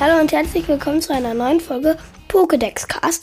Hallo 0.00 0.18
und 0.18 0.32
herzlich 0.32 0.66
willkommen 0.66 1.02
zu 1.02 1.12
einer 1.12 1.34
neuen 1.34 1.60
Folge 1.60 1.98
Pokédex 2.26 2.88
Cast. 2.88 3.22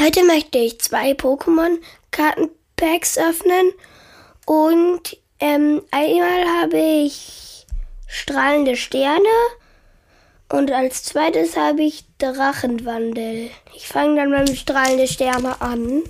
Heute 0.00 0.24
möchte 0.24 0.56
ich 0.56 0.80
zwei 0.80 1.12
Pokémon 1.12 1.76
Kartenpacks 2.10 3.18
öffnen 3.18 3.72
und 4.46 5.18
ähm, 5.38 5.82
einmal 5.90 6.62
habe 6.62 6.78
ich 6.78 7.66
strahlende 8.06 8.74
Sterne 8.76 9.28
und 10.48 10.72
als 10.72 11.02
zweites 11.02 11.58
habe 11.58 11.82
ich 11.82 12.06
Drachenwandel. 12.16 13.50
Ich 13.76 13.86
fange 13.86 14.16
dann 14.16 14.30
mit 14.30 14.56
strahlende 14.56 15.06
Sterne 15.06 15.60
an. 15.60 16.04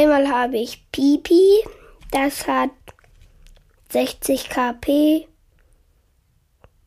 Einmal 0.00 0.30
habe 0.30 0.56
ich 0.56 0.90
Pipi, 0.92 1.62
das 2.10 2.46
hat 2.48 2.70
60 3.90 4.48
KP, 4.48 5.28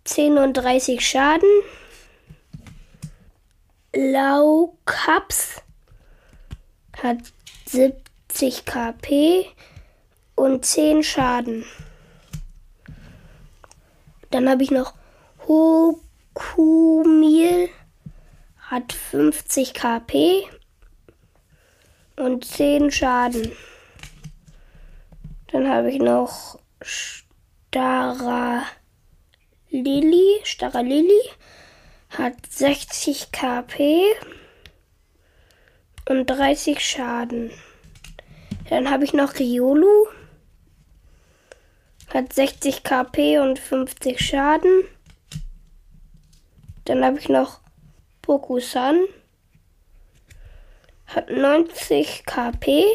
10 0.04 0.40
und 0.40 0.54
30 0.54 1.08
Schaden. 1.08 1.48
Laukaps 3.94 5.62
hat 7.04 7.20
70 7.68 8.66
KP 8.66 9.46
und 10.34 10.66
10 10.66 11.04
Schaden. 11.04 11.66
Dann 14.32 14.50
habe 14.50 14.64
ich 14.64 14.72
noch 14.72 14.96
Hokumil, 15.48 16.40
hat 18.72 18.92
50 18.92 19.76
KP 19.76 20.48
und 22.16 22.46
10 22.46 22.92
Schaden. 22.92 23.52
Dann 25.52 25.70
habe 25.70 25.92
ich 25.92 26.00
noch 26.00 26.60
Stara 26.82 28.64
Lili. 29.70 30.40
Stara 30.44 30.82
Lili 30.82 31.22
hat 32.10 32.36
60 32.50 33.32
KP 33.32 34.04
und 36.10 36.26
30 36.28 36.80
Schaden. 36.80 37.52
Dann 38.70 38.90
habe 38.90 39.04
ich 39.04 39.14
noch 39.14 39.40
Riolu. 39.40 40.08
Hat 42.14 42.34
60 42.34 42.84
KP 42.84 43.40
und 43.40 43.60
50 43.60 44.20
Schaden. 44.20 44.84
Dann 46.86 47.04
habe 47.04 47.18
ich 47.18 47.30
noch 47.30 47.60
Pokusan 48.22 49.06
hat 51.16 51.30
90 51.30 52.26
KP 52.26 52.86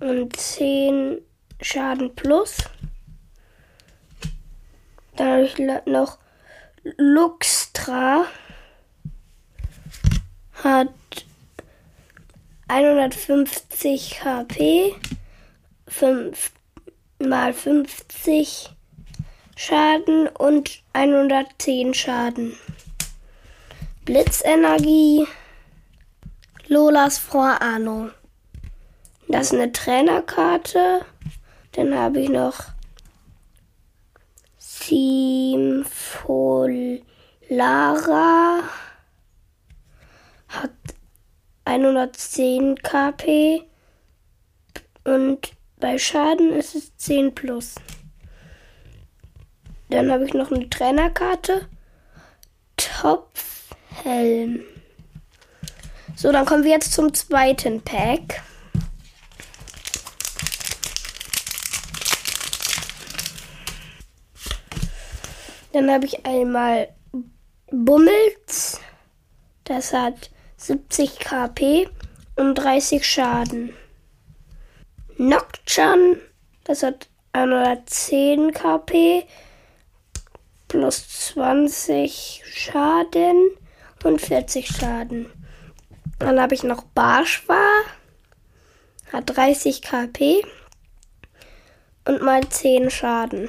und 0.00 0.36
10 0.36 1.20
Schaden 1.60 2.14
plus. 2.14 2.58
Dann 5.16 5.28
habe 5.28 5.42
ich 5.44 5.58
noch 5.86 6.18
Luxtra. 6.82 8.24
Hat 10.62 10.88
150 12.68 14.20
KP. 14.20 14.94
5 15.88 16.52
mal 17.18 17.52
50 17.52 18.70
Schaden 19.56 20.28
und 20.28 20.82
110 20.92 21.92
Schaden. 21.92 22.56
Blitzenergie 24.04 25.26
Lolas 26.70 27.18
Vorahnung. 27.18 28.12
Das 29.26 29.46
ist 29.46 29.54
eine 29.54 29.72
Trainerkarte. 29.72 31.04
Dann 31.72 31.92
habe 31.92 32.20
ich 32.20 32.28
noch 32.28 32.62
Simfolara. 34.56 35.82
Hat 40.46 40.70
110 41.64 42.76
KP. 42.76 43.64
Und 45.02 45.50
bei 45.80 45.98
Schaden 45.98 46.52
ist 46.52 46.76
es 46.76 46.96
10 46.98 47.34
plus. 47.34 47.74
Dann 49.88 50.12
habe 50.12 50.24
ich 50.24 50.34
noch 50.34 50.52
eine 50.52 50.70
Trainerkarte. 50.70 51.68
Topfhelm. 52.76 54.62
So, 56.20 56.30
dann 56.32 56.44
kommen 56.44 56.64
wir 56.64 56.72
jetzt 56.72 56.92
zum 56.92 57.14
zweiten 57.14 57.80
Pack. 57.80 58.42
Dann 65.72 65.90
habe 65.90 66.04
ich 66.04 66.26
einmal 66.26 66.90
Bummels. 67.70 68.80
Das 69.64 69.94
hat 69.94 70.30
70 70.58 71.20
KP 71.20 71.88
und 72.36 72.54
30 72.54 73.06
Schaden. 73.06 73.72
Nocturne. 75.16 76.18
Das 76.64 76.82
hat 76.82 77.08
110 77.32 78.52
KP 78.52 79.24
plus 80.68 81.32
20 81.32 82.42
Schaden 82.44 83.52
und 84.04 84.20
40 84.20 84.68
Schaden. 84.68 85.32
Dann 86.20 86.40
habe 86.40 86.54
ich 86.54 86.62
noch 86.62 86.84
Barschwa. 86.84 87.64
Hat 89.10 89.36
30 89.36 89.82
KP. 89.82 90.44
Und 92.04 92.22
mal 92.22 92.46
10 92.46 92.90
Schaden. 92.90 93.48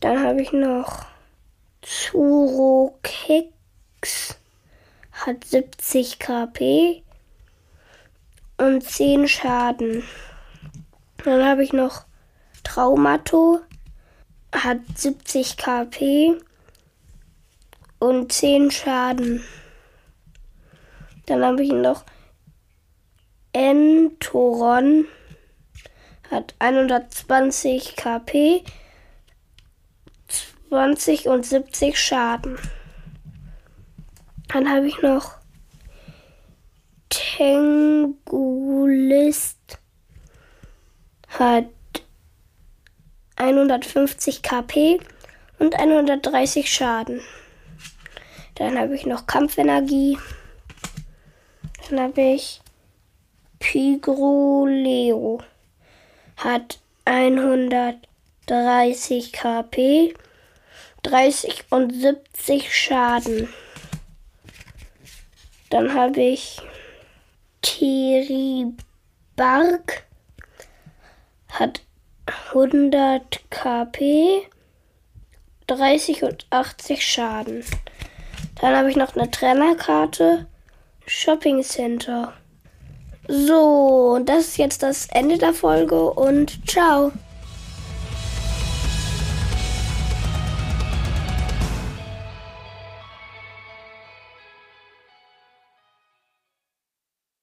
Dann 0.00 0.22
habe 0.22 0.42
ich 0.42 0.52
noch 0.52 1.06
Zurokex. 1.80 3.48
Hat 5.12 5.44
70 5.44 6.18
KP. 6.18 7.02
Und 8.58 8.84
10 8.84 9.26
Schaden. 9.26 10.04
Dann 11.24 11.42
habe 11.42 11.64
ich 11.64 11.72
noch 11.72 12.04
Traumato. 12.64 13.60
Hat 14.54 14.80
70 14.94 15.56
KP. 15.56 16.34
Und 17.98 18.30
10 18.30 18.70
Schaden. 18.70 19.42
Dann 21.26 21.44
habe 21.44 21.62
ich 21.62 21.72
noch 21.72 22.04
Entoron. 23.52 25.06
Hat 26.30 26.54
120 26.58 27.96
KP, 27.96 28.64
20 30.68 31.28
und 31.28 31.46
70 31.46 31.98
Schaden. 31.98 32.58
Dann 34.48 34.68
habe 34.68 34.88
ich 34.88 35.00
noch 35.02 35.36
Tengulist. 37.08 38.38
Hat 41.28 41.66
150 43.36 44.42
KP 44.42 45.00
und 45.58 45.74
130 45.74 46.72
Schaden. 46.72 47.20
Dann 48.54 48.78
habe 48.78 48.94
ich 48.94 49.06
noch 49.06 49.26
Kampfenergie. 49.26 50.18
Dann 51.90 52.00
habe 52.00 52.22
ich 52.22 52.62
Pigroleo. 53.58 55.42
Hat 56.36 56.78
130 57.04 59.32
KP, 59.32 60.14
30 61.02 61.64
und 61.70 61.92
70 61.92 62.74
Schaden. 62.74 63.52
Dann 65.70 65.94
habe 65.94 66.22
ich 66.22 66.60
Kiribark. 67.62 68.84
Hat 71.48 71.82
100 72.26 73.50
KP, 73.50 74.48
30 75.66 76.22
und 76.22 76.46
80 76.50 77.06
Schaden. 77.06 77.64
Dann 78.60 78.74
habe 78.74 78.90
ich 78.90 78.96
noch 78.96 79.14
eine 79.14 79.30
Trainerkarte 79.30 80.46
Shopping 81.06 81.62
Center. 81.62 82.32
So, 83.28 84.20
das 84.24 84.48
ist 84.48 84.58
jetzt 84.58 84.82
das 84.82 85.06
Ende 85.10 85.38
der 85.38 85.54
Folge 85.54 86.10
und 86.10 86.68
ciao. 86.68 87.12